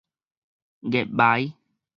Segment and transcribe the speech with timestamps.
[0.79, 1.53] 月眉